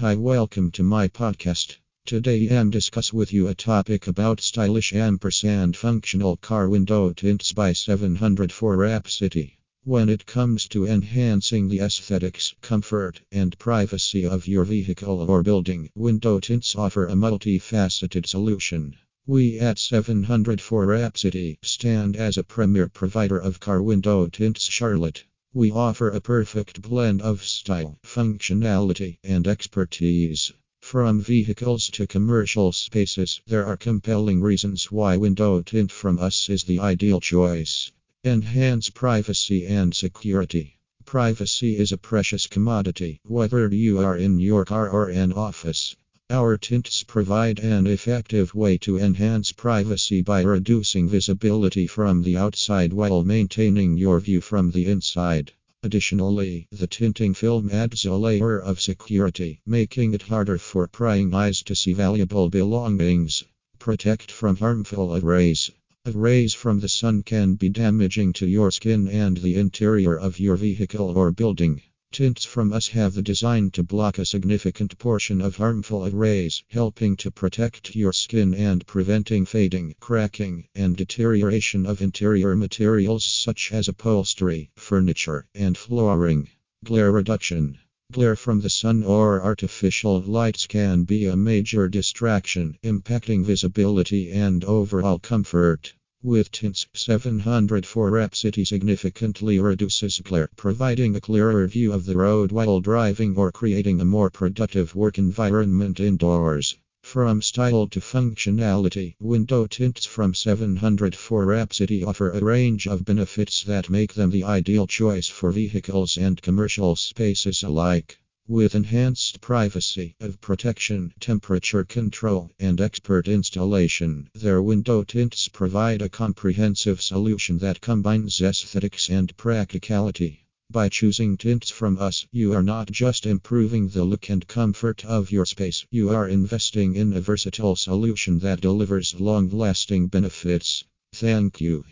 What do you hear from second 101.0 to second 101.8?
a clearer